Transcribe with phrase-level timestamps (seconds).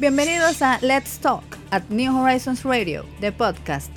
[0.00, 3.90] Bienvenidos a Let's Talk at New Horizons Radio, the podcast.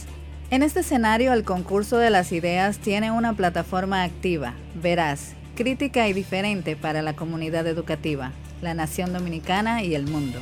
[0.49, 6.13] En este escenario, el concurso de las ideas tiene una plataforma activa, veraz, crítica y
[6.13, 10.41] diferente para la comunidad educativa, la nación dominicana y el mundo.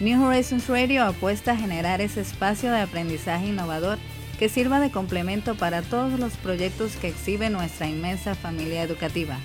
[0.00, 3.98] New Horizons Radio apuesta a generar ese espacio de aprendizaje innovador
[4.38, 9.36] que sirva de complemento para todos los proyectos que exhibe nuestra inmensa familia educativa.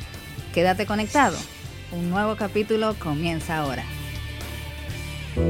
[0.54, 1.36] Quédate conectado.
[1.92, 3.84] Un nuevo capítulo comienza ahora.
[5.36, 5.42] Hoy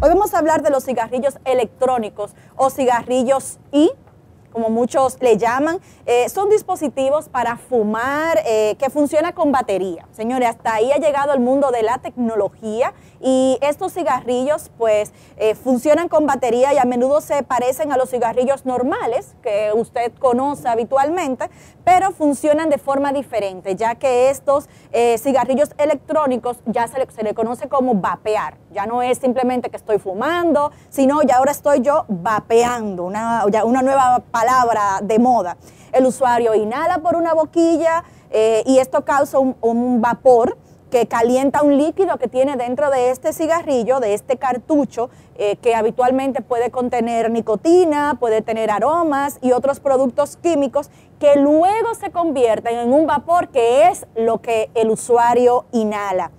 [0.00, 3.92] vamos a hablar de los cigarrillos electrónicos o cigarrillos y
[4.56, 10.08] como muchos le llaman, eh, son dispositivos para fumar eh, que funciona con batería.
[10.12, 15.54] Señores, hasta ahí ha llegado el mundo de la tecnología y estos cigarrillos pues eh,
[15.54, 20.68] funcionan con batería y a menudo se parecen a los cigarrillos normales que usted conoce
[20.68, 21.50] habitualmente,
[21.84, 24.68] pero funcionan de forma diferente, ya que estos
[25.18, 28.56] cigarrillos electrónicos ya se le, conoce como vapear.
[28.72, 33.82] Ya no es simplemente que estoy fumando, sino ya ahora estoy yo vapeando, una, una
[33.82, 35.56] nueva palabra palabra de moda.
[35.92, 40.56] El usuario inhala por una boquilla eh, y esto causa un, vapor
[40.90, 45.74] que calienta un líquido que tiene dentro de este cigarrillo, de este cartucho, eh, que
[45.74, 52.78] habitualmente puede contener nicotina, puede tener aromas y otros productos químicos que luego se convierten
[52.78, 56.30] en un vapor que es lo que el usuario inhala.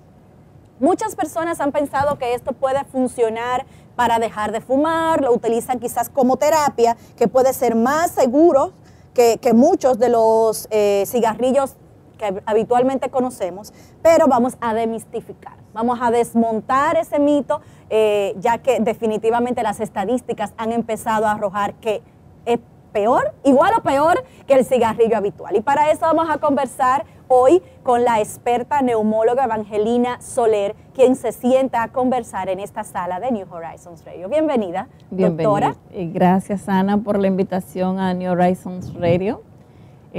[0.79, 6.07] Muchas personas han pensado que esto puede funcionar para dejar de fumar, lo utilizan quizás
[6.09, 8.73] como terapia, que puede ser más seguro
[9.15, 11.75] que, muchos de los eh, cigarrillos
[12.17, 18.79] que habitualmente conocemos, pero vamos a demistificar, vamos a desmontar ese mito, eh, ya que
[18.79, 22.01] definitivamente las estadísticas han empezado a arrojar que
[22.45, 22.59] es
[22.91, 25.55] peor, igual o peor que el cigarrillo habitual.
[25.55, 31.31] Y para eso vamos a conversar hoy con la experta neumóloga Evangelina Soler, quien se
[31.31, 34.29] sienta a conversar en esta sala de New Horizons Radio.
[34.29, 35.75] Bienvenida, doctora.
[35.92, 39.42] Y gracias, Ana, por la invitación a New Horizons Radio.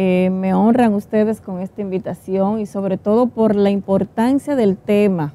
[0.00, 5.34] Eh, me honran ustedes con esta invitación y sobre todo por la importancia del tema.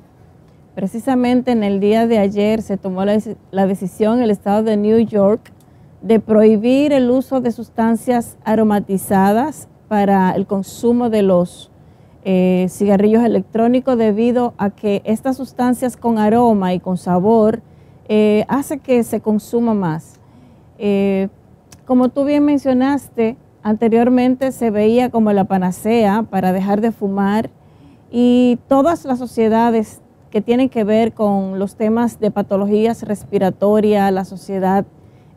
[0.74, 5.00] Precisamente en el día de ayer se tomó la, decisión en el estado de New
[5.00, 5.52] York
[6.02, 11.70] de prohibir el uso de sustancias aromatizadas para el consumo de los
[12.24, 17.62] eh, cigarrillos electrónicos debido a que estas sustancias con aroma y con sabor
[18.08, 20.22] eh, hace que se consuma más.
[20.78, 21.28] Eh,
[21.86, 27.50] como tú bien mencionaste, anteriormente se veía como la panacea para dejar de fumar
[28.12, 34.26] y todas las sociedades que tienen que ver con los temas de patologías respiratorias, la
[34.26, 34.86] sociedad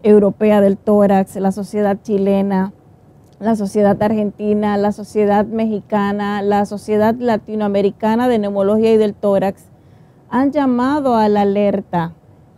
[0.02, 2.72] europea del tórax, la sociedad chilena,
[3.38, 9.64] la sociedad argentina, la sociedad mexicana, la sociedad latinoamericana de neumología y del tórax
[10.30, 12.12] han llamado a la alerta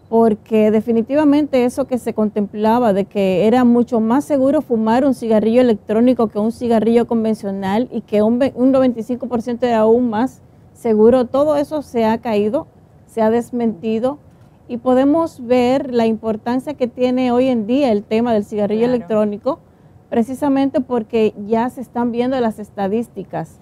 [0.09, 5.61] porque definitivamente eso que se contemplaba de que era mucho más seguro fumar un cigarrillo
[5.61, 10.41] electrónico que un cigarrillo convencional y que un, un 95% era aún más
[10.73, 12.67] seguro, todo eso se ha caído,
[13.07, 14.19] se ha desmentido
[14.67, 19.59] y podemos ver la importancia que tiene hoy en día el tema del cigarrillo electrónico
[20.09, 23.61] precisamente porque ya se están viendo las estadísticas.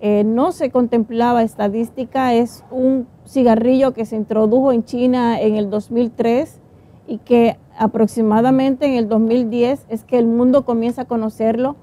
[0.00, 5.70] Eh, no se contemplaba estadística, es un cigarrillo que se introdujo en China en el
[5.70, 6.60] 2003
[7.08, 11.74] y que aproximadamente en el 2010 es que el mundo comienza a conocerlo.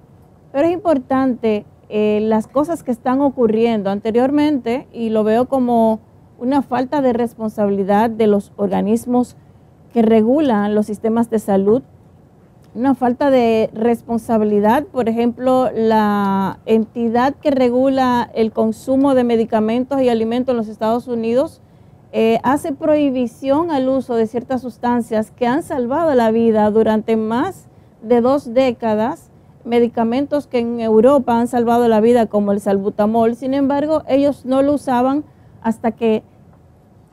[0.54, 6.00] Pero es importante eh, las cosas que están ocurriendo anteriormente y lo veo como
[6.40, 9.36] una falta de responsabilidad de los organismos
[9.94, 11.84] que regulan los sistemas de salud
[12.76, 14.84] una falta de responsabilidad.
[14.84, 21.08] Por ejemplo, la entidad que regula el consumo de medicamentos y alimentos en los Estados
[21.08, 21.62] Unidos
[22.12, 27.68] eh, hace prohibición al uso de ciertas sustancias que han salvado la vida durante más
[28.02, 29.30] de dos décadas,
[29.64, 33.36] medicamentos que en Europa han salvado la vida como el salbutamol.
[33.36, 35.24] Sin embargo, ellos no lo usaban
[35.62, 36.24] hasta que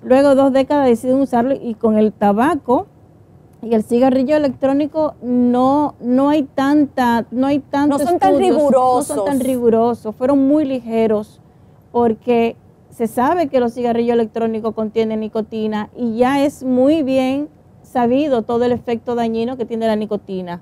[0.03, 2.89] luego de dos décadas deciden usarlo y con el tabaco
[3.63, 9.09] y el cigarrillo electrónico no, no hay tanta, no hay tantos No son tan rigurosos.
[9.09, 11.41] No son tan rigurosos, fueron muy ligeros
[11.93, 12.57] porque
[12.91, 17.49] se sabe que los cigarrillos electrónicos contienen nicotina y ya es muy bien
[17.83, 20.61] sabido todo el efecto dañino que tiene la nicotina.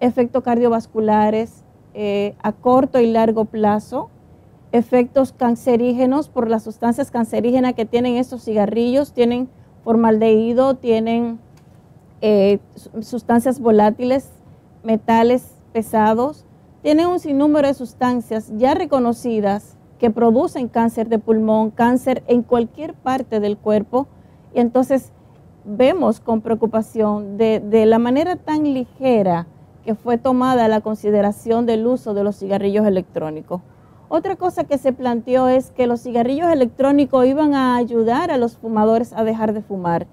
[0.00, 1.64] Efectos cardiovasculares
[1.94, 4.10] eh, a corto y largo plazo,
[4.72, 9.48] efectos cancerígenos por las sustancias cancerígenas que tienen estos cigarrillos, tienen
[9.82, 11.38] formaldehído, tienen
[12.26, 12.58] eh,
[13.02, 14.30] sustancias volátiles,
[14.82, 16.46] metales pesados,
[16.80, 22.94] tienen un sinnúmero de sustancias ya reconocidas que producen cáncer de pulmón, cáncer en cualquier
[22.94, 24.06] parte del cuerpo.
[24.54, 25.12] Y entonces
[25.66, 29.46] vemos con preocupación de, de la manera tan ligera
[29.84, 33.60] que fue tomada la consideración del uso de los cigarrillos electrónicos.
[34.08, 38.56] Otra cosa que se planteó es que los cigarrillos electrónicos iban a ayudar a los
[38.56, 40.06] fumadores a dejar de fumar.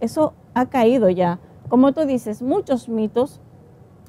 [0.00, 1.40] Eso ha caído ya.
[1.68, 3.40] Como tú dices, muchos mitos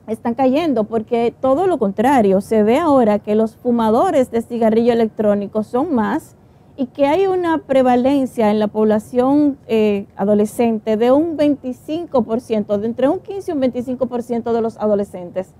[0.07, 5.63] están cayendo porque todo lo contrario, se ve ahora que los fumadores de cigarrillo electrónico
[5.63, 6.35] son más
[6.77, 13.09] y que hay una prevalencia en la población eh, adolescente de un 25%, de entre
[13.09, 15.53] un 15 y un 25% de los adolescentes.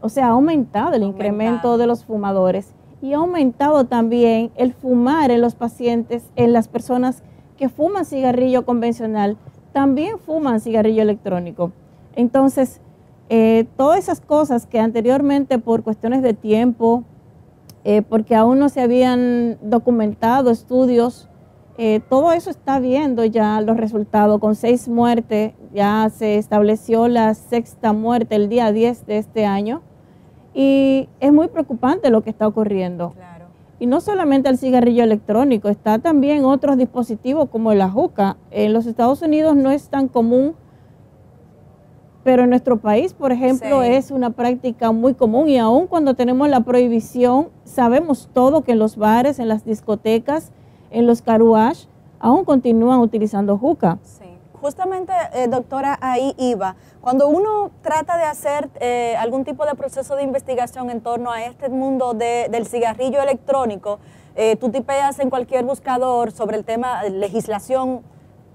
[0.00, 5.30] O sea, ha aumentado el incremento de los fumadores y ha aumentado también el fumar
[5.30, 7.22] en los pacientes, en las personas
[7.56, 9.36] que fuman cigarrillo convencional,
[9.74, 11.72] también fuman cigarrillo electrónico.
[12.14, 12.80] Entonces,
[13.28, 17.02] eh, todas esas cosas que anteriormente por cuestiones de tiempo,
[17.82, 21.28] eh, porque aún no se habían documentado estudios.
[21.76, 24.38] Eh, todo eso está viendo ya los resultados.
[24.38, 29.82] Con seis muertes, ya se estableció la sexta muerte el día 10 de este año.
[30.54, 33.12] Y es muy preocupante lo que está ocurriendo.
[33.78, 38.36] Y no solamente el cigarrillo electrónico, está también otros dispositivos como la juca.
[38.50, 40.54] En los Estados Unidos no es tan común
[42.24, 46.48] pero en nuestro país, por ejemplo, es una práctica muy común y aún cuando tenemos
[46.48, 50.50] la prohibición, sabemos todo que en los bares, en las discotecas,
[50.90, 51.84] en los caruash,
[52.18, 53.98] aún continúan utilizando juca.
[54.02, 54.24] Sí.
[54.64, 56.74] Justamente, eh, doctora, ahí iba.
[57.02, 61.44] Cuando uno trata de hacer eh, algún tipo de proceso de investigación en torno a
[61.44, 63.98] este mundo del cigarrillo electrónico,
[64.34, 68.00] eh, tú tipeas en cualquier buscador sobre el tema de legislación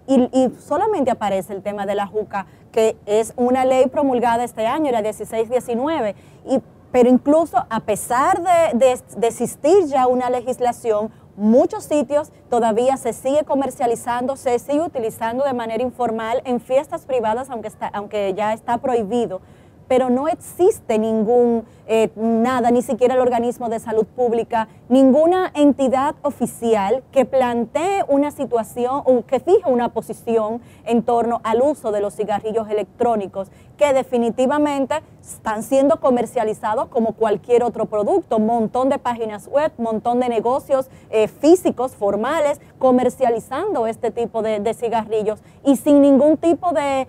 [0.08, 4.66] y, y solamente aparece el tema de la juca que es una ley promulgada este
[4.66, 6.16] año, la 1619,
[6.48, 6.60] y,
[6.92, 13.44] pero incluso a pesar de, de, existir ya una legislación, muchos sitios todavía se sigue
[13.44, 18.78] comercializando, se sigue utilizando de manera informal en fiestas privadas, aunque, está, aunque ya está
[18.78, 19.42] prohibido.
[19.88, 26.14] Pero no existe ningún eh, nada, ni siquiera el organismo de salud pública, ninguna entidad
[26.22, 32.00] oficial que plantee una situación o que fije una posición en torno al uso de
[32.00, 38.38] los cigarrillos electrónicos, que definitivamente están siendo comercializados como cualquier otro producto.
[38.38, 45.40] Montón de páginas web, montón de negocios eh, físicos, formales, comercializando este tipo de, cigarrillos
[45.66, 47.08] y sin ningún tipo de,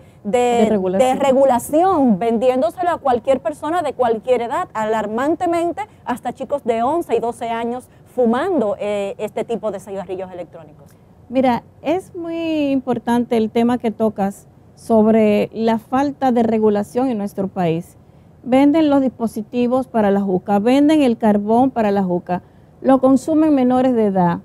[1.19, 2.17] regulación.
[2.17, 7.89] vendiéndoselo a cualquier persona de cualquier edad, alarmantemente hasta chicos de 11 y 12 años
[8.15, 10.91] fumando eh, este tipo de cigarrillos electrónicos.
[11.29, 17.47] Mira, es muy importante el tema que tocas sobre la falta de regulación en nuestro
[17.47, 17.97] país.
[18.43, 22.41] Venden los dispositivos para la juca, venden el carbón para la juca,
[22.81, 24.39] lo consumen menores de edad,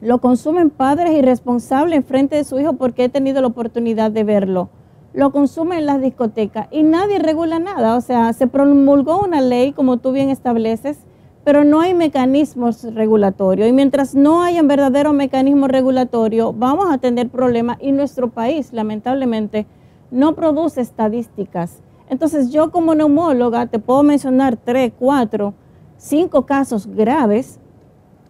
[0.00, 4.24] lo consumen padres irresponsables en frente de su hijo porque he tenido la oportunidad de
[4.24, 4.68] verlo
[5.16, 7.96] lo consumen en las discotecas y nadie regula nada.
[7.96, 10.98] O sea, se promulgó una ley, como tú bien estableces,
[11.42, 13.66] pero no hay mecanismos regulatorios.
[13.66, 18.74] Y mientras no haya un verdadero mecanismo regulatorio, vamos a tener problemas y nuestro país,
[18.74, 19.66] lamentablemente,
[20.10, 21.80] no produce estadísticas.
[22.10, 25.54] Entonces, yo como neumóloga te puedo mencionar tres, cuatro,
[25.96, 27.58] cinco casos graves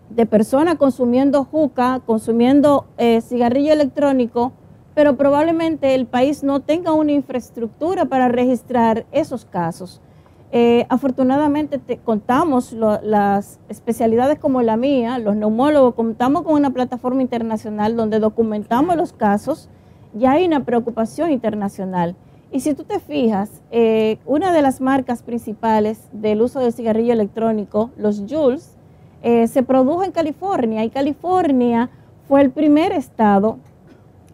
[0.09, 4.53] de personas consumiendo juca, consumiendo eh, cigarrillo electrónico,
[4.97, 10.01] pero probablemente el país no tenga una infraestructura para registrar esos casos.
[10.53, 17.95] Eh, afortunadamente contamos las especialidades como la mía, los neumólogos, contamos con una plataforma internacional
[17.95, 19.69] donde documentamos los casos,
[20.15, 22.17] ya hay una preocupación internacional.
[22.51, 27.13] Y si tú te fijas, eh, una de las marcas principales del uso del cigarrillo
[27.13, 28.79] electrónico, los Jules,
[29.23, 31.91] eh, se produjo en California y California
[32.27, 33.59] fue el primer estado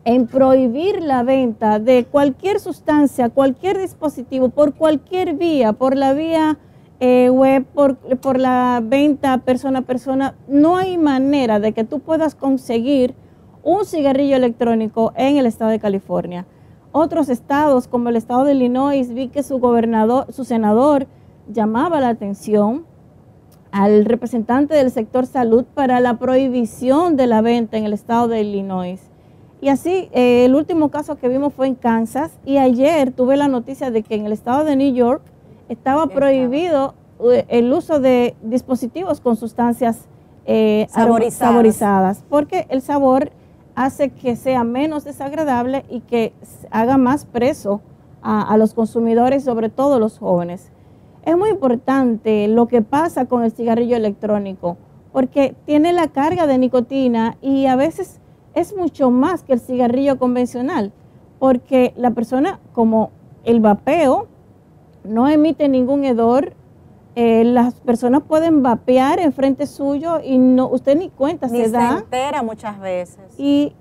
[0.04, 6.58] en prohibir la venta de cualquier sustancia, cualquier dispositivo, por cualquier vía, por la vía
[6.98, 12.00] eh, web, por, por, la venta persona a persona, no hay manera de que tú
[12.00, 13.14] puedas conseguir
[13.62, 16.46] un cigarrillo electrónico en el estado de California.
[16.90, 21.06] Otros estados, como el estado de Illinois, vi que su gobernador, su senador,
[21.48, 22.86] llamaba la atención
[23.70, 28.42] al representante del sector salud para la prohibición de la venta en el estado de
[28.42, 29.11] Illinois.
[29.62, 33.46] Y así, eh, el último caso que vimos fue en Kansas y ayer tuve la
[33.46, 35.22] noticia de que en el estado de New York
[35.68, 40.08] estaba prohibido eh, el uso de dispositivos con sustancias
[40.46, 42.24] eh, saborizadas.
[42.28, 43.30] porque el sabor
[43.76, 46.32] hace que sea menos desagradable y que
[46.72, 47.82] haga más preso
[48.20, 50.72] a, a los consumidores, sobre todo los jóvenes.
[51.24, 54.76] Es muy importante lo que pasa con el cigarrillo electrónico
[55.12, 58.18] porque tiene la carga de nicotina y a veces
[58.54, 60.92] es mucho más que el cigarrillo convencional,
[61.38, 63.10] porque la persona, como
[63.44, 64.28] el vapeo,
[65.04, 66.52] no emite ningún hedor,
[67.14, 71.64] eh, las personas pueden vapear en frente suyo y no usted ni cuenta Ni se
[71.66, 71.98] se da.
[71.98, 73.18] entera muchas veces.
[73.36, 73.72] Y,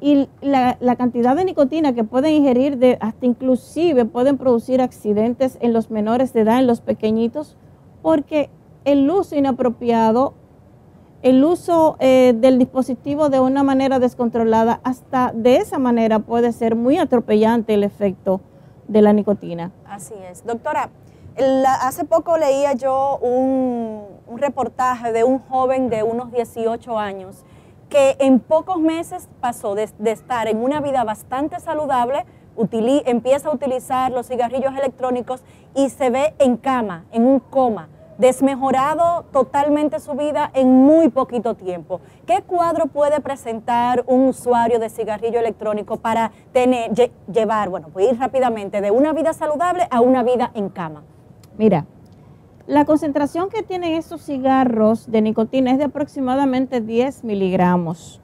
[0.00, 5.58] y la, la cantidad de nicotina que pueden ingerir, de, hasta inclusive pueden producir accidentes
[5.60, 7.56] en los menores de edad, en los pequeñitos,
[8.02, 8.50] porque
[8.84, 10.34] el uso inapropiado,
[11.26, 16.76] el uso eh, del dispositivo de una manera descontrolada, hasta de esa manera puede ser
[16.76, 18.40] muy atropellante el efecto
[18.86, 19.72] de la nicotina.
[19.88, 20.46] Así es.
[20.46, 20.88] Doctora,
[21.80, 24.04] hace poco leía yo un,
[24.36, 27.44] reportaje de un joven de unos 18 años
[27.88, 32.24] que en pocos meses pasó de, estar en una vida bastante saludable,
[33.04, 35.42] empieza a utilizar los cigarrillos electrónicos
[35.74, 41.54] y se ve en cama, en un coma, desmejorado totalmente su vida en muy poquito
[41.54, 42.00] tiempo.
[42.26, 48.12] ¿Qué cuadro puede presentar un usuario de cigarrillo electrónico para tener, lle- llevar, bueno, pues
[48.12, 51.02] ir rápidamente de una vida saludable a una vida en cama?
[51.58, 51.84] Mira,
[52.66, 58.20] la concentración que tienen estos cigarros de nicotina es de aproximadamente 10 miligramos.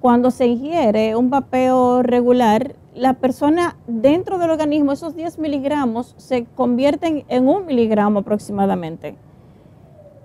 [0.00, 6.44] Cuando se ingiere un vapeo regular, la persona dentro del organismo, esos 10 miligramos se
[6.44, 9.16] convierten en un miligramo aproximadamente.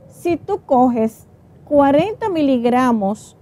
[0.09, 1.25] Si tú coges
[1.69, 3.37] 40 miligramos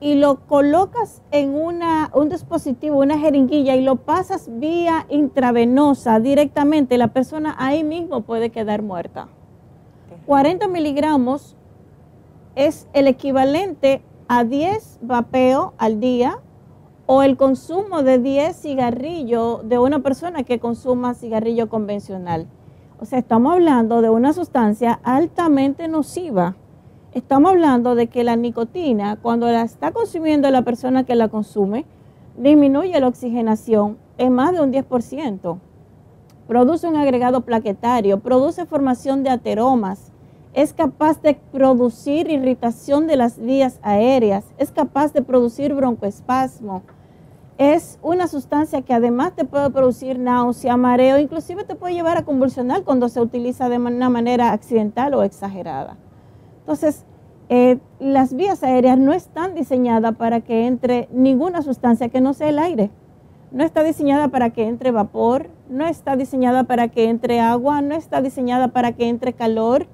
[0.00, 6.96] y lo colocas en una, un dispositivo, una jeringuilla y lo pasas vía intravenosa directamente,
[6.96, 9.28] la persona ahí mismo puede quedar muerta.
[10.24, 11.54] 40 miligramos
[12.54, 16.40] es el equivalente a 10 vapeo al día
[17.06, 22.46] o el consumo de 10 cigarrillos de una persona que consuma cigarrillo convencional.
[22.98, 26.56] O sea, estamos hablando de una sustancia altamente nociva.
[27.12, 31.86] Estamos hablando de que la nicotina, cuando la está consumiendo la persona que la consume,
[32.36, 35.58] disminuye la oxigenación en más de un 10%.
[36.48, 40.12] Produce un agregado plaquetario, produce formación de ateromas,
[40.54, 46.82] es capaz de producir irritación de las vías aéreas, es capaz de producir broncoespasmo.
[47.58, 52.24] Es una sustancia que además te puede producir náusea, mareo, inclusive te puede llevar a
[52.24, 55.96] convulsionar cuando se utiliza de una manera accidental o exagerada.
[56.60, 57.06] Entonces,
[57.48, 62.50] eh, las vías aéreas no están diseñadas para que entre ninguna sustancia que no sea
[62.50, 62.90] el aire.
[63.52, 67.94] No está diseñada para que entre vapor, no está diseñada para que entre agua, no
[67.94, 69.86] está diseñada para que entre calor.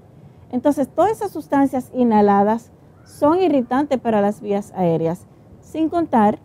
[0.51, 2.73] Entonces, todas esas sustancias inhaladas
[3.05, 5.27] son irritantes para las vías aéreas,
[5.61, 6.41] sin contar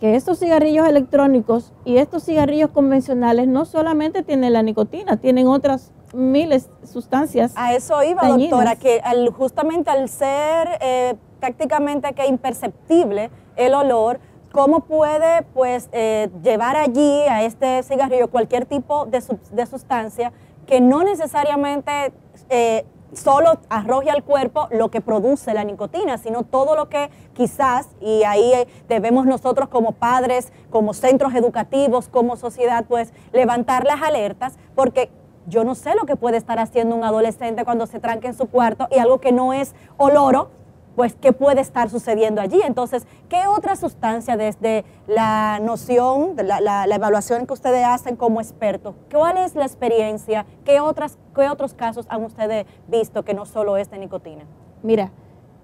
[0.00, 5.92] que estos cigarrillos electrónicos y estos cigarrillos convencionales no solamente tienen la nicotina, tienen otras
[6.12, 7.52] miles de sustancias.
[7.56, 8.50] A eso iba, dañinas.
[8.50, 14.20] doctora, que al- justamente al ser eh, prácticamente que imperceptible el olor,
[14.52, 20.32] ¿cómo puede pues eh, llevar allí a este cigarrillo cualquier tipo de, sub- de sustancia
[20.66, 22.12] que no necesariamente
[22.48, 22.84] eh,
[23.16, 28.22] solo arroje al cuerpo lo que produce la nicotina, sino todo lo que quizás, y
[28.24, 34.58] ahí eh, debemos nosotros como padres, como centros educativos, como sociedad, pues levantar las alertas,
[34.74, 35.10] porque
[35.46, 38.46] yo no sé lo que puede estar haciendo un adolescente cuando se tranca en su
[38.46, 40.50] cuarto y algo que no es oloro,
[40.96, 42.60] pues qué puede estar sucediendo allí.
[42.64, 48.40] Entonces, ¿qué otra sustancia desde la noción, la, la- la evaluación que ustedes hacen como
[48.40, 48.94] expertos?
[49.12, 50.46] ¿Cuál es la experiencia?
[50.64, 54.44] ¿Qué, otras, ¿Qué otros casos han ustedes visto que no solo es de nicotina?
[54.82, 55.10] Mira,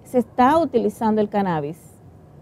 [0.03, 1.77] se está utilizando el cannabis.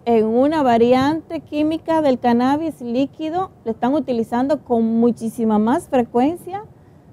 [0.05, 6.63] En una variante química del cannabis líquido, lo están utilizando con muchísima más frecuencia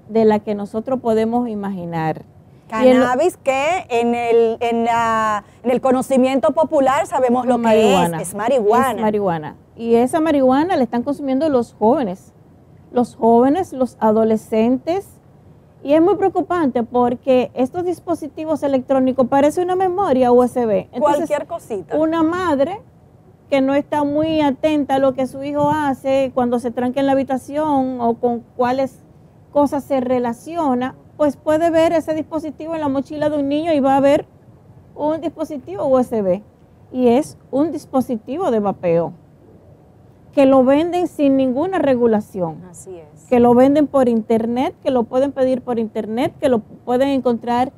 [0.09, 2.23] de la que nosotros podemos imaginar.
[2.67, 8.17] Cannabis que en el, en, la- en el conocimiento popular sabemos lo marihuana.
[8.17, 8.91] que es, es marihuana.
[8.91, 9.55] Es marihuana.
[9.75, 12.33] Y esa marihuana la están consumiendo los jóvenes.
[12.91, 15.07] Los jóvenes, los adolescentes.
[15.83, 20.87] Y es muy preocupante porque estos dispositivos electrónicos parecen una memoria USB.
[20.91, 21.97] Entonces, Cualquier cosita.
[21.97, 22.81] una madre
[23.49, 27.05] que no está muy atenta a lo que su hijo hace cuando se tranca en
[27.05, 28.99] la habitación o con cuáles
[29.53, 33.79] cosas se relaciona, pues puede ver ese dispositivo en la mochila de un niño y
[33.79, 34.25] va a ver
[34.95, 36.41] un dispositivo USB.
[36.91, 39.13] Y es un dispositivo de vapeo
[40.31, 43.25] que lo venden sin ninguna regulación Así es.
[43.25, 47.73] que lo venden por internet, que lo pueden pedir por internet, que lo pueden encontrar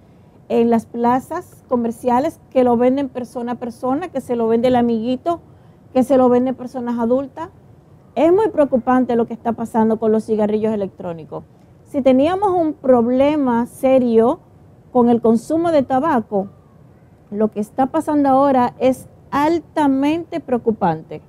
[0.50, 4.76] en las plazas comerciales, que lo venden persona a persona, que se lo vende el
[4.76, 5.40] amiguito,
[5.94, 7.50] que se lo venden personas adultas.
[8.16, 11.46] Es muy preocupante lo que está pasando con los cigarrillos electrónicos.
[11.90, 14.40] Si teníamos un problema serio
[14.92, 16.50] con el consumo de tabaco,
[17.32, 21.24] lo que está pasando ahora es altamente preocupante.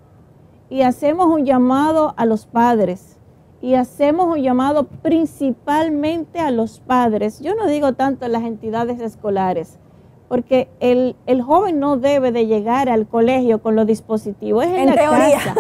[0.69, 3.19] Y hacemos un llamado a los padres
[3.63, 7.41] y hacemos un llamado principalmente a los padres.
[7.41, 9.79] Yo no digo tanto a las entidades escolares,
[10.29, 14.67] porque el, joven no debe de llegar al colegio con los dispositivos.
[14.67, 15.55] Es en, la casa.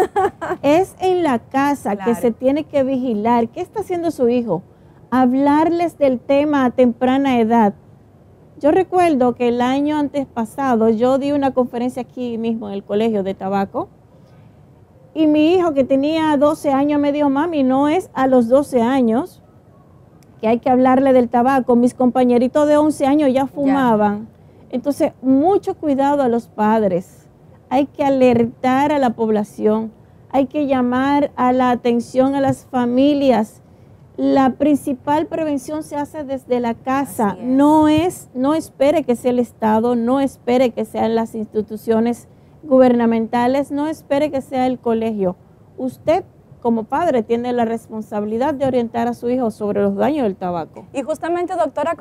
[0.60, 3.48] Es en la casa que se tiene que vigilar.
[3.48, 4.62] ¿Qué está haciendo su hijo?
[5.10, 7.74] Hablarles del tema a temprana edad.
[8.60, 12.84] Yo recuerdo que el año antes pasado yo di una conferencia aquí mismo en el
[12.84, 13.88] colegio de tabaco
[15.12, 18.82] y mi hijo que tenía 12 años me dijo, mami, no es a los 12
[18.82, 19.42] años
[20.40, 21.74] que hay que hablarle del tabaco.
[21.74, 24.28] Mis compañeritos de 11 años ya fumaban.
[24.70, 27.28] Entonces, mucho cuidado a los padres.
[27.68, 29.92] Hay que alertar a la población,
[30.30, 33.62] hay que llamar a la atención a las familias.
[34.20, 37.38] La principal prevención se hace desde la casa.
[37.40, 42.28] No es, no espere que sea el Estado, no espere que sean las instituciones
[42.62, 45.36] gubernamentales, no espere que sea el colegio.
[45.78, 46.22] Usted
[46.60, 50.84] como padre tiene la responsabilidad de orientar a su hijo sobre los daños del tabaco.
[50.92, 51.96] Y justamente, doctora,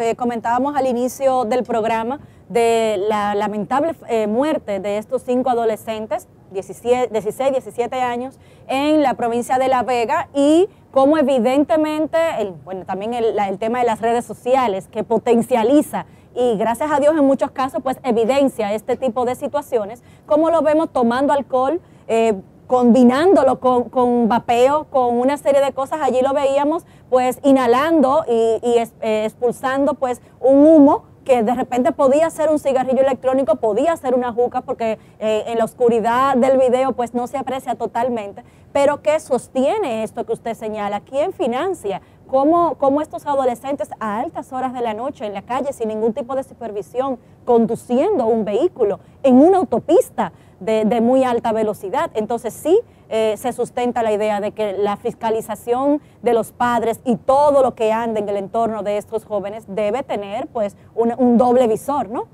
[0.00, 6.28] eh, comentábamos al inicio del programa de la lamentable eh, muerte de estos cinco adolescentes,
[6.52, 12.16] 16, 17 años, en la provincia de La Vega y cómo evidentemente,
[12.64, 17.24] bueno, también el, tema de las redes sociales que potencializa y gracias a Dios en
[17.24, 22.34] muchos casos pues evidencia este tipo de situaciones, como lo vemos tomando alcohol, eh,
[22.68, 28.60] combinándolo con, con, vapeo, con una serie de cosas, allí lo veíamos pues inhalando y,
[28.62, 34.14] eh, expulsando pues un humo que de repente podía ser un cigarrillo electrónico, podía ser
[34.14, 39.02] una juca, porque eh, en la oscuridad del video pues no se aprecia totalmente, pero
[39.02, 41.00] ¿qué sostiene esto que usted señala?
[41.00, 42.02] ¿Quién financia?
[42.26, 46.12] ¿Cómo, ¿Cómo estos adolescentes a altas horas de la noche en la calle sin ningún
[46.12, 50.32] tipo de supervisión, conduciendo un vehículo en una autopista?
[50.64, 52.10] de, muy alta velocidad.
[52.14, 52.80] Entonces sí
[53.16, 57.76] eh, se sustenta la idea de que la fiscalización de los padres y todo lo
[57.76, 62.24] que anda en el entorno de estos jóvenes debe tener pues un, doble visor, ¿no?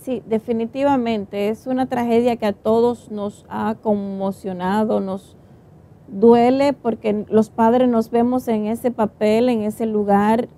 [0.00, 5.36] Sí, definitivamente es una tragedia que a todos nos ha conmocionado, nos
[6.08, 10.48] duele porque los padres nos vemos en ese papel, en ese lugar,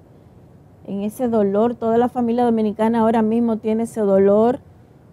[0.86, 1.74] en ese dolor.
[1.74, 4.60] Toda la familia dominicana ahora mismo tiene ese dolor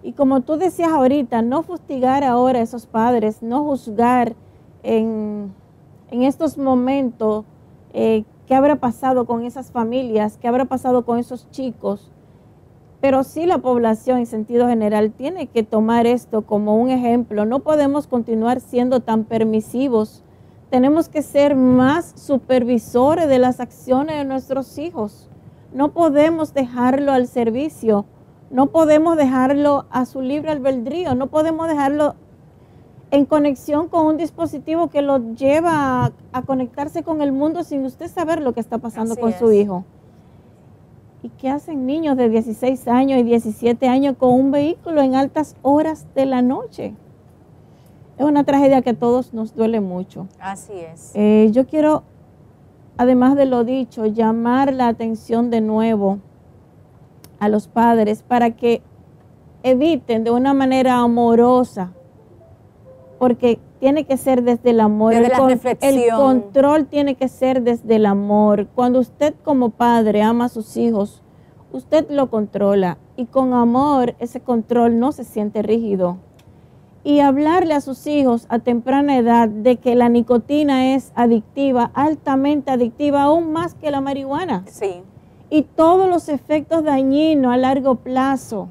[0.03, 4.35] y como tú decías ahorita, no fustigar ahora a esos padres, no juzgar
[4.83, 5.53] en,
[6.09, 7.45] estos momentos
[7.93, 12.11] eh, qué habrá pasado con esas familias, qué habrá pasado con esos chicos.
[12.99, 17.45] Pero sí la población en sentido general tiene que tomar esto como un ejemplo.
[17.45, 20.23] No podemos continuar siendo tan permisivos.
[20.69, 25.29] Tenemos que ser más supervisores de las acciones de nuestros hijos.
[25.73, 28.05] No podemos dejarlo al servicio
[28.51, 32.15] no podemos dejarlo a su libre albedrío, no podemos dejarlo
[33.09, 38.09] en conexión con un dispositivo que lo lleva a, conectarse con el mundo sin usted
[38.09, 39.85] saber lo que está pasando con su hijo.
[41.23, 45.55] ¿Y qué hacen niños de 16 años y 17 años con un vehículo en altas
[45.61, 46.93] horas de la noche?
[48.17, 50.27] Es una tragedia que a todos nos duele mucho.
[50.39, 51.11] Así es.
[51.13, 52.03] Eh, yo quiero,
[52.97, 56.19] además de lo dicho, llamar la atención de nuevo
[57.41, 58.83] a los padres para que
[59.63, 61.91] eviten de una manera amorosa,
[63.17, 65.15] porque tiene que ser desde el amor.
[65.15, 65.25] el,
[65.81, 68.67] el control tiene que ser desde el amor.
[68.75, 71.23] Cuando usted como padre ama a sus hijos,
[71.71, 76.17] usted lo controla y con amor ese control no se siente rígido.
[77.03, 82.69] Y hablarle a sus hijos a temprana edad de que la nicotina es adictiva, altamente
[82.69, 84.63] adictiva, aún más que la marihuana.
[84.67, 85.01] Sí
[85.51, 88.69] y todos los efectos dañinos a largo plazo,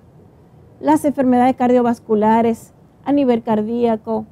[0.80, 2.72] las enfermedades cardiovasculares
[3.04, 4.24] a nivel cardíaco,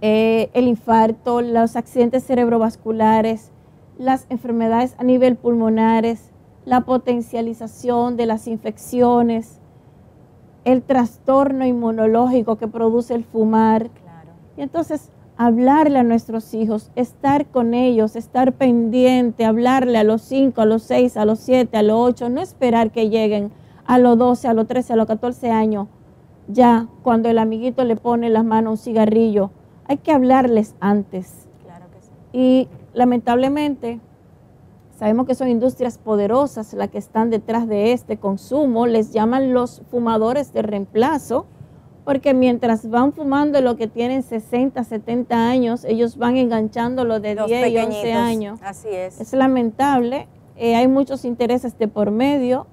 [0.00, 3.52] eh, el infarto, los accidentes cerebrovasculares,
[3.96, 6.32] las enfermedades a nivel pulmonares,
[6.64, 9.60] la potencialización de las infecciones,
[10.64, 13.90] el trastorno inmunológico que produce el fumar.
[14.56, 20.60] Y entonces hablarle a nuestros hijos, estar con ellos, estar pendiente, hablarle a los 5,
[20.60, 23.50] a los 6, a los 7, a los 8, no esperar que lleguen
[23.84, 25.88] a los 12, a los 13, a los 14 años,
[26.48, 29.50] ya cuando el amiguito le pone las manos un cigarrillo.
[29.86, 31.48] Hay que hablarles antes.
[31.64, 32.10] Claro que sí.
[32.32, 34.00] Y lamentablemente
[34.98, 39.82] sabemos que son industrias poderosas las que están detrás de este consumo, les llaman los
[39.90, 41.46] fumadores de reemplazo
[42.04, 47.34] porque mientras van fumando lo que tienen 60, 70 años, ellos van enganchando lo de
[47.34, 48.60] 10 y 11 años.
[48.62, 49.20] Así es.
[49.20, 52.66] Es lamentable eh, hay muchos intereses de por medio.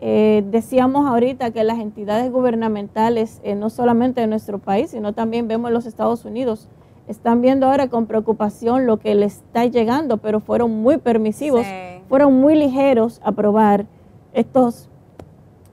[0.00, 5.48] Eh, decíamos ahorita que las entidades gubernamentales, eh, no solamente de nuestro país, sino también
[5.48, 6.68] vemos en los Estados Unidos,
[7.08, 11.66] están viendo ahora con preocupación lo que les está llegando, pero fueron muy permisivos,
[12.08, 13.86] fueron muy ligeros a aprobar
[14.34, 14.87] estos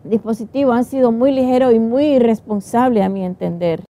[0.10, 3.84] dispositivos, han sido muy ligeros y muy irresponsables a mi entender.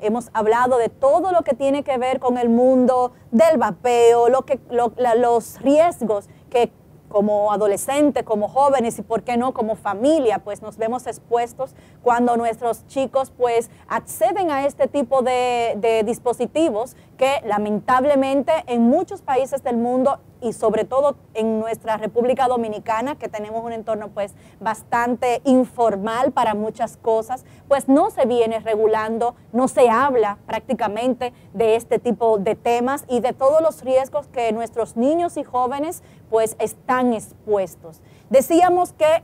[0.00, 4.42] Hemos hablado de todo lo que tiene que ver con el mundo del vapeo, lo
[4.42, 6.72] que, los riesgos que
[7.08, 12.38] como adolescentes, como jóvenes y por qué no como familia, pues nos vemos expuestos cuando
[12.38, 19.76] nuestros chicos pues acceden a este tipo de dispositivos que lamentablemente en muchos países del
[19.76, 26.32] mundo y sobre todo en nuestra República Dominicana, que tenemos un entorno pues bastante informal
[26.32, 32.38] para muchas cosas, pues no se viene regulando, no se habla prácticamente de este tipo
[32.38, 38.00] de temas y de todos los riesgos que nuestros niños y jóvenes pues están expuestos.
[38.30, 39.22] Decíamos que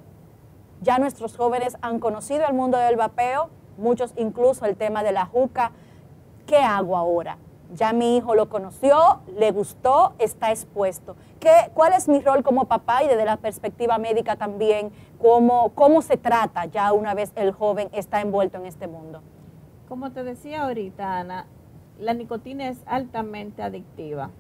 [0.83, 5.27] ya nuestros jóvenes han conocido el mundo del vapeo, muchos incluso el tema de la
[5.27, 5.73] juca.
[6.47, 7.39] ¿Qué hago ahora?
[7.75, 11.17] Ya mi hijo lo conoció, le gustó, está expuesto.
[11.41, 14.91] ¿Qué, ¿Cuál es mi rol como papá y desde la perspectiva médica también?
[15.21, 19.23] ¿Cómo, ¿Cómo se trata ya una vez el joven está envuelto en este mundo?
[19.89, 21.47] Como te decía ahorita, Ana,
[21.99, 24.31] la nicotina es altamente adictiva.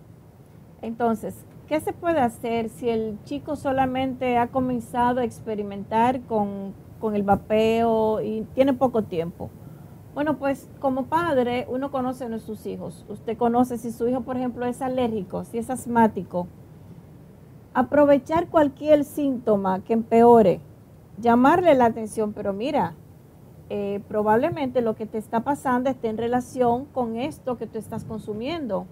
[0.81, 1.35] Entonces,
[1.67, 7.23] ¿qué se puede hacer si el chico solamente ha comenzado a experimentar con, con el
[7.23, 9.51] vapeo y tiene poco tiempo?
[10.19, 13.07] Bueno, pues como padre uno conoce a sus hijos.
[13.09, 16.49] Usted conoce si su hijo, por ejemplo, es alérgico, si es asmático.
[17.73, 20.61] Aprovechar cualquier síntoma que empeore,
[21.21, 22.95] llamarle la atención, pero mira,
[23.71, 28.03] eh, probablemente lo que te está pasando esté en relación con esto que tú estás
[28.03, 28.87] consumiendo.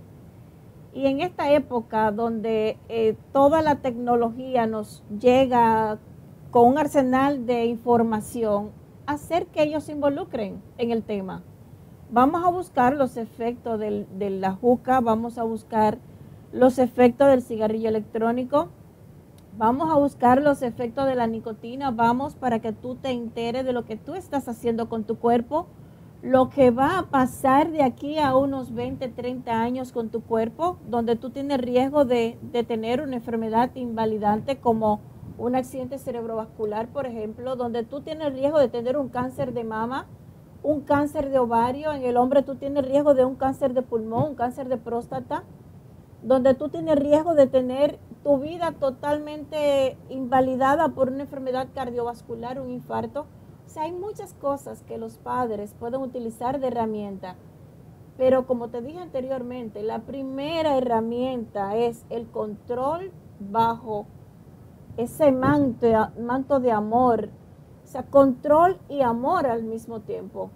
[0.94, 5.98] Y en esta época donde eh, toda la tecnología nos llega
[6.52, 8.70] con un arsenal de información,
[9.06, 11.42] hacer que ellos se involucren en el tema.
[12.10, 15.98] Vamos a buscar los efectos de la juca, vamos a buscar
[16.52, 18.68] los efectos del cigarrillo electrónico,
[19.58, 23.72] vamos a buscar los efectos de la nicotina, vamos para que tú te enteres de
[23.72, 25.66] lo que tú estás haciendo con tu cuerpo,
[26.22, 30.78] lo que va a pasar de aquí a unos 20, 30 años con tu cuerpo,
[30.88, 35.00] donde tú tienes riesgo de, de tener una enfermedad invalidante como
[35.38, 40.06] un accidente cerebrovascular, por ejemplo, donde tú tienes riesgo de tener un cáncer de mama,
[40.62, 44.30] un cáncer de ovario, en el hombre tú tienes riesgo de un cáncer de pulmón,
[44.30, 45.44] un cáncer de próstata,
[46.22, 52.70] donde tú tienes riesgo de tener tu vida totalmente invalidada por una enfermedad cardiovascular, un
[52.70, 53.26] infarto.
[53.66, 57.36] O sea, hay muchas cosas que los padres pueden utilizar de herramienta.
[58.16, 64.06] Pero como te dije anteriormente, la primera herramienta es el control bajo
[64.96, 65.86] ese manto,
[66.18, 67.28] manto de amor,
[67.84, 70.50] o sea, control y amor al mismo tiempo.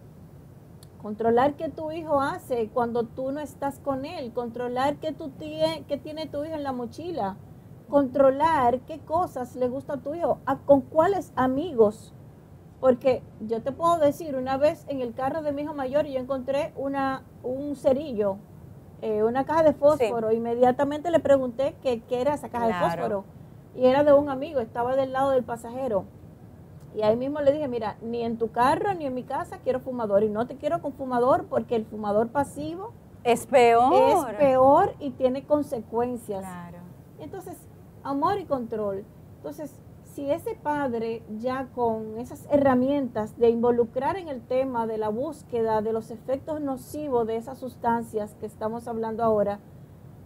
[1.03, 5.85] Controlar qué tu hijo hace cuando tú no estás con él, controlar qué, tú tiene,
[6.03, 7.37] tiene tu hijo en la mochila,
[7.88, 12.12] controlar qué cosas le gusta a tu hijo, con cuáles amigos.
[12.81, 16.18] Porque yo te puedo decir, una vez en el carro de mi hijo mayor yo
[16.18, 18.37] encontré una, un cerillo,
[19.03, 20.33] eh, una caja de fósforo.
[20.33, 23.24] Inmediatamente le pregunté qué, era esa caja de fósforo
[23.74, 26.04] y era de un amigo, estaba del lado del pasajero.
[26.94, 29.80] Y ahí mismo le dije, mira, ni en tu carro ni en mi casa quiero
[29.80, 30.24] fumador.
[30.24, 34.30] Y no te quiero con fumador porque el fumador pasivo es peor.
[34.30, 36.40] Es peor y tiene consecuencias.
[36.40, 36.78] Claro.
[37.20, 37.56] Entonces,
[38.02, 39.04] amor y control.
[39.37, 39.72] Entonces,
[40.14, 45.83] si ese padre ya con esas herramientas de involucrar en el tema de la búsqueda
[45.83, 49.61] de los efectos nocivos de esas sustancias que estamos hablando ahora,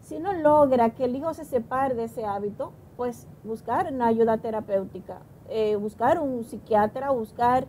[0.01, 4.39] si no logra que el hijo se separe de ese hábito, pues buscar una ayuda
[4.39, 7.67] terapéutica, eh, buscar un psiquiatra, buscar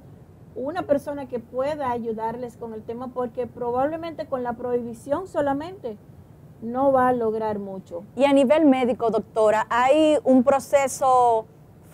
[0.55, 5.97] una persona que pueda ayudarles con el tema, porque probablemente con la prohibición solamente
[6.61, 8.03] no va a lograr mucho.
[8.15, 11.45] Y a nivel médico, doctora, ¿hay un proceso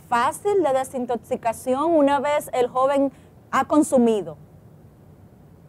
[0.08, 3.12] fácil de desintoxicación una vez el joven
[3.50, 4.38] ha consumido?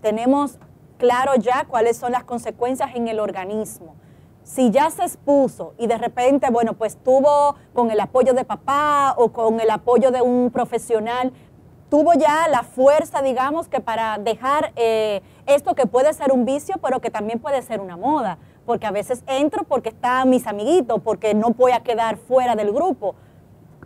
[0.03, 0.59] Tenemos
[0.99, 3.95] claro ya cuáles son las consecuencias en el organismo
[4.45, 9.15] si ya se expuso y de repente, bueno, pues tuvo con el apoyo de papá
[9.17, 11.33] o con el apoyo de un profesional,
[11.89, 16.77] tuvo ya la fuerza, digamos, que para dejar eh, esto que puede ser un vicio,
[16.83, 21.01] pero que también puede ser una moda, porque a veces entro porque están mis amiguitos,
[21.03, 23.15] porque no voy a quedar fuera del grupo.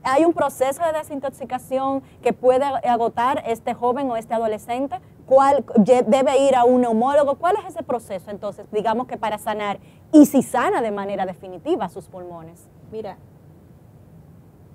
[0.04, 6.38] Hay un proceso de desintoxicación que puede agotar este joven o este adolescente cuál debe
[6.46, 9.78] ir a un neumólogo, cuál es ese proceso entonces, digamos que para sanar
[10.12, 12.68] y si sana de manera definitiva sus pulmones.
[12.92, 13.18] Mira,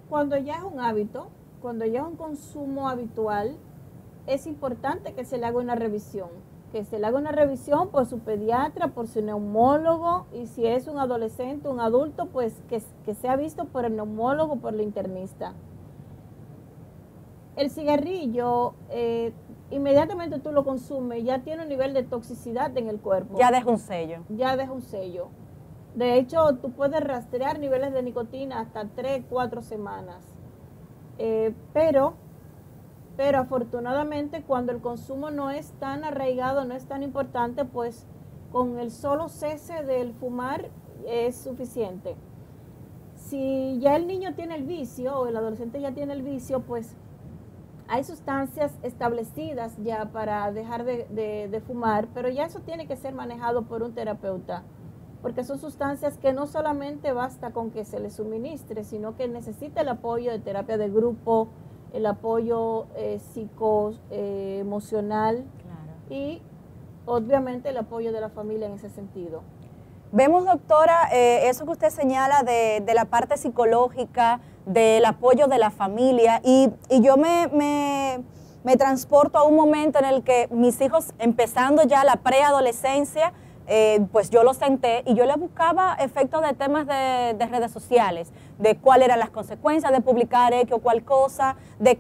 [0.10, 1.30] cuando ya es un hábito,
[1.62, 3.56] cuando ya es un consumo habitual,
[4.28, 6.30] es importante que se le haga una revisión,
[6.72, 10.88] que se le haga una revisión por su pediatra, por su neumólogo, y si es
[10.88, 15.54] un adolescente, un adulto, pues que, que sea visto por el neumólogo, por el internista.
[17.56, 19.34] El cigarrillo, eh,
[19.72, 23.38] inmediatamente tú lo consumes, ya tiene un nivel de toxicidad en el cuerpo.
[23.38, 24.20] Ya deja un sello.
[24.30, 25.30] Ya deja un sello.
[25.96, 30.24] De hecho, tú puedes rastrear niveles de nicotina hasta 3, 4 semanas.
[31.18, 32.14] Eh, pero,
[33.18, 38.08] pero afortunadamente cuando el consumo no es tan arraigado, no es tan importante, pues
[38.52, 40.70] con el solo cese del fumar
[41.08, 42.16] es suficiente.
[43.16, 46.96] Si ya el niño tiene el vicio o el adolescente ya tiene el vicio, pues
[47.92, 51.06] hay sustancias establecidas ya para dejar de,
[51.52, 54.64] de fumar, pero ya eso tiene que ser manejado por un terapeuta
[55.22, 59.82] porque son sustancias que no solamente basta con que se les suministre, sino que necesita
[59.82, 61.50] el apoyo de terapia de grupo,
[61.94, 64.66] el apoyo eh, psico, eh,
[66.10, 66.42] y
[67.06, 69.44] obviamente el apoyo de la familia en ese sentido.
[70.12, 75.72] Vemos, doctora, eh, eso que usted señala de, la parte psicológica, del apoyo de la
[75.72, 76.70] familia, y,
[77.02, 78.24] yo me, me,
[78.64, 83.34] me transporto a un momento en el que mis hijos, empezando ya la preadolescencia,
[83.74, 88.32] eh, pues yo lo senté y yo le buscaba efectos de temas de, redes sociales,
[88.58, 92.00] de cuáles eran las consecuencias de publicar X o cual cosa, de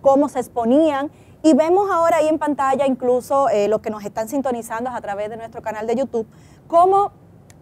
[0.00, 1.10] cómo se exponían.
[1.42, 5.28] Y vemos ahora ahí en pantalla, incluso eh, los que nos están sintonizando a través
[5.28, 6.26] de nuestro canal de YouTube,
[6.66, 7.12] cómo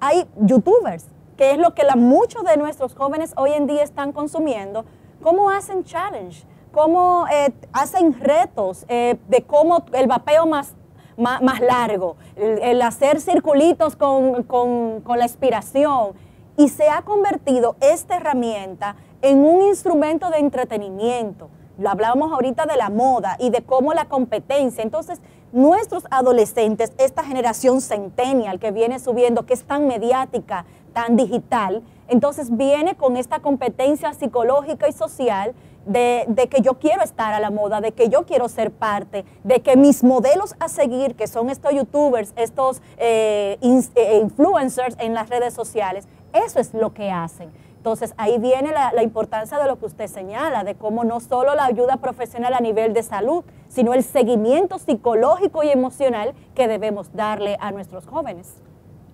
[0.01, 1.07] hay youtubers,
[1.41, 4.85] que es lo que muchos de nuestros jóvenes hoy en día están consumiendo,
[5.23, 10.75] cómo hacen challenge, cómo eh, hacen retos de cómo el vapeo más
[11.17, 16.13] más, largo, el, hacer circulitos con, la expiración.
[16.59, 21.49] Y se ha convertido esta herramienta en un instrumento de entretenimiento.
[21.79, 24.83] Lo hablábamos ahorita de la moda y de cómo la competencia.
[24.83, 25.21] Entonces,
[25.53, 32.57] nuestros adolescentes, esta generación centennial que viene subiendo, que es tan mediática, tan digital, entonces
[32.57, 35.55] viene con esta competencia psicológica y social
[35.87, 39.61] de, que yo quiero estar a la moda, de que yo quiero ser parte, de
[39.61, 45.29] que mis modelos a seguir, que son estos youtubers, estos eh, eh, influencers en las
[45.29, 47.51] redes sociales, eso es lo que hacen.
[47.77, 51.65] Entonces ahí viene la, importancia de lo que usted señala, de cómo no solo la
[51.65, 57.57] ayuda profesional a nivel de salud, sino el seguimiento psicológico y emocional que debemos darle
[57.59, 58.57] a nuestros jóvenes.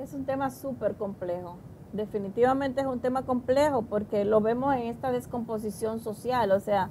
[0.07, 1.57] Es un tema súper complejo
[1.97, 6.53] definitivamente es un tema complejo porque lo vemos en esta descomposición social.
[6.53, 6.91] O sea,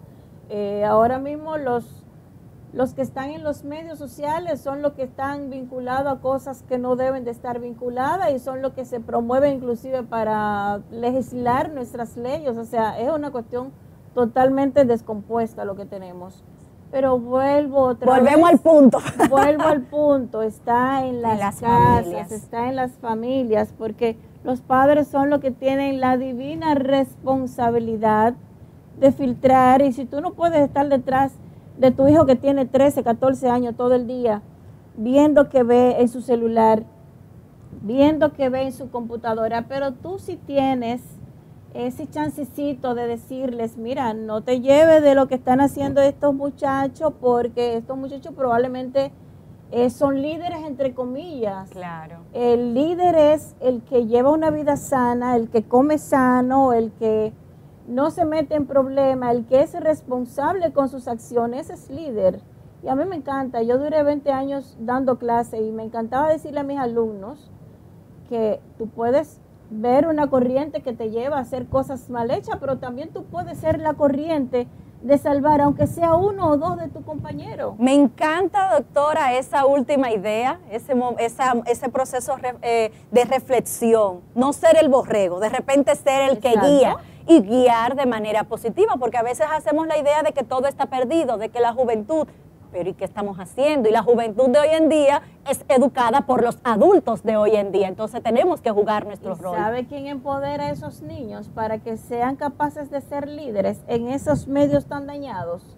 [0.49, 2.03] eh, ahora mismo los,
[2.73, 6.77] los que están en los medios sociales son los que están vinculados a cosas que
[6.77, 12.17] no deben de estar vinculadas y son los que se promueven inclusive para legislar nuestras
[12.17, 12.57] leyes.
[12.57, 13.71] O sea, es una cuestión
[14.13, 16.43] totalmente descompuesta lo que tenemos.
[16.95, 18.99] Pero vuelvo otra Volvemos al punto.
[19.29, 20.41] Vuelvo al punto.
[20.41, 25.99] Está en las, casas, está en las familias, porque los padres son los que tienen
[25.99, 28.35] la divina responsabilidad
[28.97, 31.33] de filtrar y si tú no puedes estar detrás
[31.77, 34.41] de tu hijo que tiene 13, 14 años todo el día,
[34.95, 36.83] viendo que ve en su celular,
[37.81, 41.01] viendo que ve en su computadora, pero tú si tienes
[41.75, 47.13] ese chancecito de decirles, mira, no te lleves de lo que están haciendo estos muchachos,
[47.19, 49.11] porque estos muchachos probablemente
[49.71, 51.69] eh, son líderes entre comillas.
[51.69, 52.19] Claro.
[52.31, 57.33] El líder es el que lleva una vida sana, el que come sano, el que
[57.87, 62.39] no se mete en problemas, el que es responsable con sus acciones, es líder.
[62.83, 66.61] Y a mí me encanta, yo duré 20 años dando clase y me encantaba decirle
[66.61, 67.51] a mis alumnos
[68.29, 72.77] que tú puedes ver una corriente que te lleva a hacer cosas mal hechas, pero
[72.77, 74.67] también tú puedes ser la corriente
[75.01, 77.75] de salvar, aunque sea uno o dos de tu compañero.
[77.77, 80.93] Me encanta, doctora, esa última idea, ese,
[81.67, 86.97] ese proceso eh, de reflexión, no ser el borrego, de repente ser el que guía
[87.27, 90.87] y guiar de manera positiva, porque a veces hacemos la idea de que todo está
[90.87, 92.27] perdido, de que la juventud
[92.75, 93.87] pero ¿y qué estamos haciendo?
[93.87, 97.71] Y la juventud de hoy en día es educada por los adultos de hoy en
[97.71, 99.55] día, entonces tenemos que jugar nuestro rol.
[99.55, 104.49] ¿Sabe quién empodera a esos niños para que sean capaces de ser líderes en esos
[104.49, 105.77] medios tan dañados?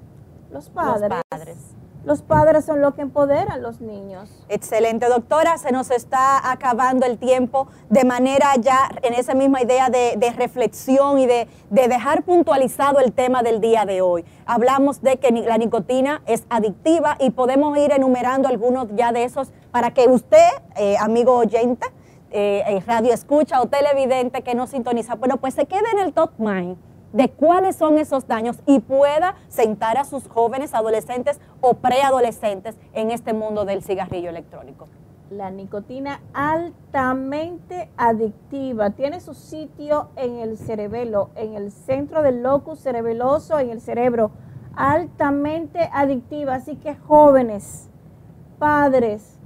[0.49, 1.11] Los padres.
[1.11, 1.76] Los padres.
[2.07, 4.29] Los padres son los que empoderan a los niños.
[4.47, 5.57] Excelente, doctora.
[5.57, 11.19] Se nos está acabando el tiempo de manera ya en esa misma idea de, reflexión
[11.19, 14.23] y de, dejar puntualizado el tema del día de hoy.
[14.45, 19.51] Hablamos de que la nicotina es adictiva y podemos ir enumerando algunos ya de esos
[19.71, 21.87] para que usted, eh, amigo oyente,
[22.31, 26.31] eh, radio escucha o televidente que nos sintoniza, bueno, pues se quede en el top
[26.37, 26.77] mind
[27.17, 33.09] de cuáles son esos daños y pueda sentar a sus jóvenes, adolescentes o preadolescentes en
[33.09, 34.87] este mundo del cigarrillo electrónico.
[35.31, 42.81] La nicotina altamente adictiva tiene su sitio en el cerebelo, en el centro del locus
[42.81, 44.29] cerebeloso, en el cerebro,
[44.75, 46.53] altamente adictiva.
[46.53, 47.89] Así que jóvenes,
[48.59, 49.39] padres,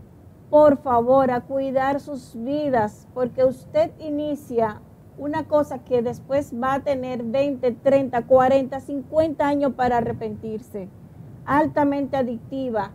[0.50, 4.82] por favor, a cuidar sus vidas, porque usted inicia
[5.22, 10.90] una cosa que después va a tener 20, 30, 40, 50 años para arrepentirse.
[11.46, 12.90] Altamente adictiva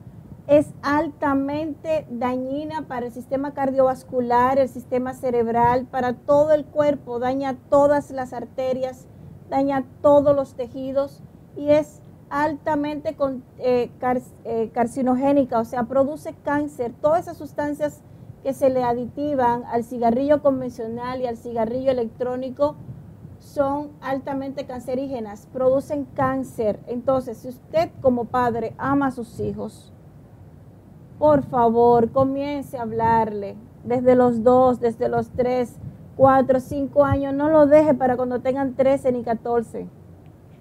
[0.49, 7.57] es altamente dañina para el sistema cardiovascular, el sistema cerebral, para todo el cuerpo, daña
[7.71, 9.07] todas las arterias,
[9.49, 11.23] daña todos los tejidos
[11.57, 13.17] y es altamente
[13.59, 13.89] eh,
[14.45, 16.93] eh, carcinogénica, o sea, produce cáncer.
[17.01, 18.03] Todas esas sustancias
[18.47, 22.77] que se le aditivan al cigarrillo convencional y al cigarrillo electrónico
[23.41, 26.79] son altamente cancerígenas, producen cáncer.
[26.87, 29.93] Entonces, si usted como padre ama a sus hijos,
[31.19, 35.75] por favor, comience a hablarle desde los dos, desde los tres,
[36.17, 37.35] cuatro, cinco años.
[37.35, 39.89] No lo deje para cuando tengan trece ni catorce.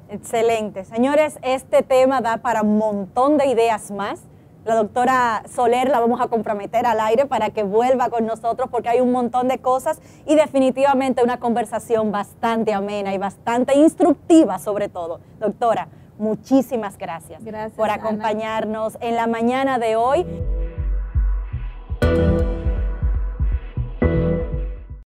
[0.10, 0.86] Excelente.
[0.86, 4.24] Señores, este tema da para un montón de ideas más.
[4.65, 8.89] La doctora Soler la vamos a comprometer al aire para que vuelva con nosotros porque
[8.89, 14.89] hay un montón de cosas y definitivamente una conversación bastante amena y bastante instructiva sobre
[14.89, 15.19] todo.
[15.39, 17.43] Doctora, muchísimas gracias,
[17.75, 20.25] por acompañarnos en la mañana de hoy.